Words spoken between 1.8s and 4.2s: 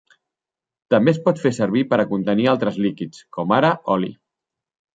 per a contenir altres líquids, com ara oli.